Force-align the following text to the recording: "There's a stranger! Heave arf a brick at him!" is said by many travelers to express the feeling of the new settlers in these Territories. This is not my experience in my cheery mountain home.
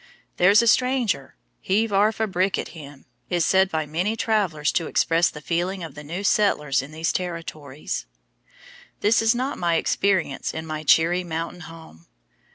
"There's 0.37 0.63
a 0.63 0.67
stranger! 0.67 1.35
Heave 1.59 1.93
arf 1.93 2.19
a 2.19 2.25
brick 2.25 2.57
at 2.57 2.69
him!" 2.69 3.05
is 3.29 3.45
said 3.45 3.69
by 3.69 3.85
many 3.85 4.15
travelers 4.15 4.71
to 4.71 4.87
express 4.87 5.29
the 5.29 5.41
feeling 5.41 5.83
of 5.83 5.93
the 5.93 6.03
new 6.03 6.23
settlers 6.23 6.81
in 6.81 6.91
these 6.91 7.11
Territories. 7.13 8.07
This 9.01 9.21
is 9.21 9.35
not 9.35 9.59
my 9.59 9.75
experience 9.75 10.55
in 10.55 10.65
my 10.65 10.81
cheery 10.81 11.23
mountain 11.23 11.59
home. 11.61 12.07